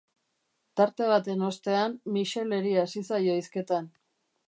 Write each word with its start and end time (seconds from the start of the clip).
Tarte 0.81 1.09
baten 1.11 1.45
ostean 1.49 1.99
Michelleri 2.17 2.75
hasi 2.87 3.07
zaio 3.13 3.41
hizketan. 3.45 3.97